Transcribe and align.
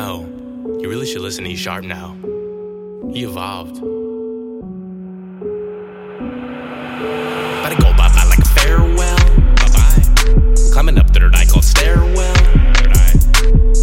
you 0.00 0.88
really 0.88 1.04
should 1.04 1.20
listen 1.20 1.44
to 1.44 1.50
E 1.50 1.56
Sharp 1.56 1.84
now. 1.84 2.16
He 3.12 3.24
evolved. 3.24 3.74
Better 7.62 7.76
go 7.76 7.92
bye 7.92 8.08
bye 8.08 8.24
like 8.24 8.38
a 8.38 8.48
farewell. 8.56 9.18
Bye 9.56 9.68
bye. 9.74 10.02
Climbing 10.72 10.98
up 10.98 11.10
third 11.10 11.34
eye 11.34 11.44
called 11.44 11.64
stairwell. 11.64 12.34
Third 12.34 12.96
eye. 12.96 13.12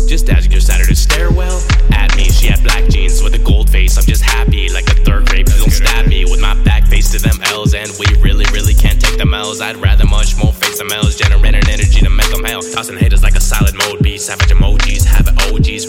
Just 0.07 0.27
as 0.29 0.47
your 0.47 0.59
Saturday 0.59 0.95
stairwell. 0.95 1.61
At 1.91 2.15
me, 2.17 2.29
she 2.29 2.47
had 2.47 2.63
black 2.63 2.89
jeans 2.89 3.21
with 3.21 3.35
a 3.35 3.39
gold 3.39 3.69
face. 3.69 3.95
I'm 3.97 4.05
just 4.05 4.23
happy 4.23 4.69
like 4.69 4.87
a 4.89 4.95
third 5.03 5.27
grade. 5.27 5.45
Please 5.45 5.59
don't 5.59 5.69
stab 5.69 6.07
me 6.07 6.25
with 6.25 6.41
my 6.41 6.55
back 6.63 6.87
face 6.87 7.11
to 7.11 7.19
them 7.19 7.39
L's. 7.43 7.75
And 7.75 7.91
we 7.99 8.07
really, 8.23 8.45
really 8.51 8.73
can't 8.73 8.99
take 8.99 9.19
them 9.19 9.35
L's. 9.35 9.61
I'd 9.61 9.77
rather 9.77 10.05
much 10.05 10.35
more 10.37 10.51
face 10.51 10.79
them 10.79 10.91
L's. 10.91 11.15
Generating 11.15 11.69
energy 11.69 11.99
to 11.99 12.09
make 12.09 12.31
them 12.31 12.43
hell. 12.43 12.61
Tossing 12.73 12.97
haters 12.97 13.21
like 13.21 13.35
a 13.35 13.41
solid 13.41 13.75
mode 13.75 13.99
beat. 14.01 14.19
Savage 14.19 14.51
OGs. 14.51 14.76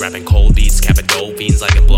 Rapping 0.01 0.25
cold 0.25 0.55
beats. 0.55 0.81
Capping 0.81 1.07
dope 1.07 1.37
fiends 1.37 1.61
like 1.61 1.77
a 1.77 1.83
blow 1.83 1.98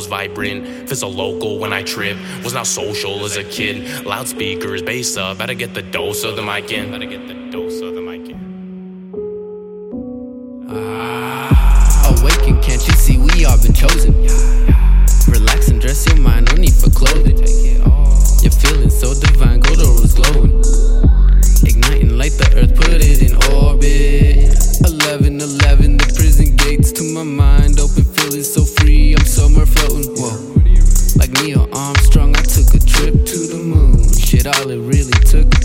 vocals 0.00 0.06
vibrant. 0.06 0.88
So 0.88 1.08
local 1.08 1.58
when 1.58 1.72
I 1.72 1.82
trip. 1.82 2.16
Was 2.44 2.52
not 2.52 2.66
social 2.66 3.24
as 3.24 3.36
a 3.36 3.44
kid. 3.44 4.04
Loudspeakers, 4.04 4.82
bass 4.82 5.16
up. 5.16 5.38
Better 5.38 5.54
get 5.54 5.74
the 5.74 5.82
dose 5.82 6.24
of 6.24 6.36
the 6.36 6.42
mic 6.42 6.70
in. 6.72 6.90
Better 6.90 7.06
get 7.06 7.26
the 7.26 7.34
dose 7.50 7.80
of 7.80 7.94
the 7.94 8.00
mic 8.00 8.28
in. 8.28 8.38
Ah. 10.68 12.18
Awaken, 12.20 12.60
can't 12.60 12.86
you 12.86 12.94
see 12.94 13.18
we 13.18 13.44
all 13.44 13.60
been 13.62 13.72
chosen? 13.72 14.12
Relax 15.28 15.68
and 15.68 15.80
dress 15.80 16.06
your 16.06 16.16
mind, 16.18 16.48
no 16.50 16.54
need 16.54 16.74
for 16.74 16.90
clothing. 16.90 17.29
All 34.46 34.70
it 34.70 34.78
really 34.78 35.12
took 35.24 35.59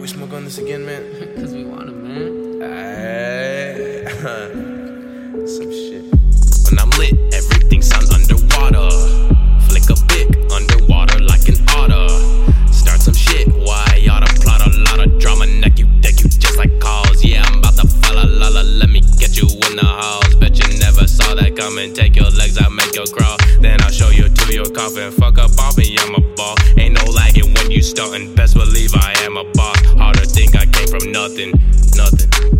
we 0.00 0.06
smoke 0.08 0.32
on 0.32 0.44
this 0.44 0.56
again, 0.56 0.86
man? 0.86 1.02
Cause 1.36 1.52
we 1.52 1.62
want 1.64 1.90
it, 1.90 1.92
man. 1.92 2.62
Ay, 2.62 4.08
Some 5.46 5.70
shit. 5.70 6.04
When 6.64 6.78
I'm 6.80 6.88
lit, 6.96 7.12
everything 7.34 7.82
sounds 7.82 8.10
underwater. 8.10 8.88
Flick 9.68 9.90
a 9.92 9.96
bit 10.08 10.50
underwater 10.50 11.18
like 11.20 11.46
an 11.48 11.56
otter. 11.68 12.08
Start 12.72 13.00
some 13.00 13.12
shit, 13.12 13.48
why 13.48 14.06
oughta 14.08 14.32
plot 14.40 14.66
a 14.66 14.70
lot 14.88 15.06
of 15.06 15.18
drama. 15.18 15.46
Neck 15.46 15.78
you, 15.78 15.86
deck 16.00 16.18
you 16.20 16.30
just 16.30 16.56
like 16.56 16.80
calls. 16.80 17.22
Yeah, 17.22 17.42
I'm 17.44 17.58
about 17.58 17.76
to 17.76 17.86
fall 17.86 18.16
a 18.16 18.24
lala. 18.24 18.62
Let 18.62 18.88
me 18.88 19.00
get 19.18 19.36
you 19.36 19.48
in 19.68 19.76
the 19.76 19.84
halls. 19.84 20.34
Bet 20.36 20.58
you 20.58 20.78
never 20.78 21.06
saw 21.06 21.34
that 21.34 21.56
coming. 21.56 21.92
Take 21.92 22.16
your 22.16 22.30
legs 22.30 22.56
out, 22.58 22.72
make 22.72 22.94
you 22.96 23.04
crawl. 23.12 23.36
Then 23.60 23.82
I'll 23.82 23.90
show 23.92 24.08
you 24.08 24.30
to 24.30 24.54
your 24.54 24.70
coffin. 24.70 25.12
Fuck 25.12 25.36
up 25.36 25.58
off 25.58 25.76
me, 25.76 25.94
I'm 25.98 26.14
a 26.14 26.20
ball. 26.36 26.56
Ain't 26.78 26.94
no 26.94 27.04
lagging 27.10 27.52
when 27.52 27.70
you 27.70 27.82
startin'. 27.82 28.39
Believe 28.60 28.94
I 28.94 29.14
am 29.24 29.38
a 29.38 29.44
boss. 29.54 29.80
Hard 29.96 30.16
to 30.18 30.26
think 30.26 30.54
I 30.54 30.66
came 30.66 30.86
from 30.88 31.10
nothing, 31.10 31.52
nothing. 31.96 32.59